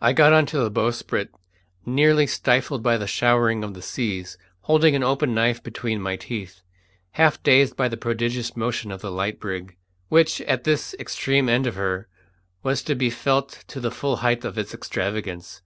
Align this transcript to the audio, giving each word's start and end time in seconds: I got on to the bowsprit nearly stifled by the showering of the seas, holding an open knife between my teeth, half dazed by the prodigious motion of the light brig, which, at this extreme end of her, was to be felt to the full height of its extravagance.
I 0.00 0.12
got 0.12 0.32
on 0.32 0.44
to 0.46 0.58
the 0.58 0.72
bowsprit 0.72 1.28
nearly 1.86 2.26
stifled 2.26 2.82
by 2.82 2.96
the 2.98 3.06
showering 3.06 3.62
of 3.62 3.74
the 3.74 3.80
seas, 3.80 4.36
holding 4.62 4.96
an 4.96 5.04
open 5.04 5.32
knife 5.34 5.62
between 5.62 6.02
my 6.02 6.16
teeth, 6.16 6.62
half 7.12 7.40
dazed 7.44 7.76
by 7.76 7.86
the 7.86 7.96
prodigious 7.96 8.56
motion 8.56 8.90
of 8.90 9.02
the 9.02 9.12
light 9.12 9.38
brig, 9.38 9.76
which, 10.08 10.40
at 10.40 10.64
this 10.64 10.96
extreme 10.98 11.48
end 11.48 11.68
of 11.68 11.76
her, 11.76 12.08
was 12.64 12.82
to 12.82 12.96
be 12.96 13.08
felt 13.08 13.62
to 13.68 13.78
the 13.78 13.92
full 13.92 14.16
height 14.16 14.44
of 14.44 14.58
its 14.58 14.74
extravagance. 14.74 15.62